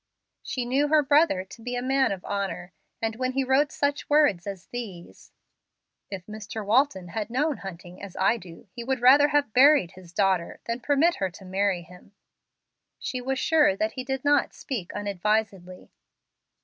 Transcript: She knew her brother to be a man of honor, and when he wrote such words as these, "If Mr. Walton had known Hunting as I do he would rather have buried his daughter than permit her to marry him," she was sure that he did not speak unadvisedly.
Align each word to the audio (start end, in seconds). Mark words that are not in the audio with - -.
She 0.41 0.65
knew 0.65 0.87
her 0.87 1.03
brother 1.03 1.43
to 1.45 1.61
be 1.61 1.75
a 1.75 1.81
man 1.83 2.11
of 2.11 2.25
honor, 2.25 2.73
and 3.03 3.15
when 3.17 3.33
he 3.33 3.43
wrote 3.43 3.71
such 3.71 4.09
words 4.09 4.47
as 4.47 4.65
these, 4.69 5.31
"If 6.09 6.25
Mr. 6.25 6.65
Walton 6.65 7.09
had 7.09 7.29
known 7.29 7.57
Hunting 7.57 8.01
as 8.01 8.15
I 8.15 8.37
do 8.37 8.67
he 8.71 8.83
would 8.83 8.99
rather 8.99 9.27
have 9.27 9.53
buried 9.53 9.91
his 9.91 10.11
daughter 10.11 10.59
than 10.65 10.79
permit 10.79 11.17
her 11.17 11.29
to 11.29 11.45
marry 11.45 11.83
him," 11.83 12.13
she 12.97 13.21
was 13.21 13.37
sure 13.37 13.75
that 13.75 13.91
he 13.91 14.03
did 14.03 14.25
not 14.25 14.55
speak 14.55 14.91
unadvisedly. 14.95 15.91